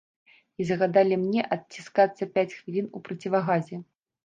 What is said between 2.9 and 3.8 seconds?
у процівагазе.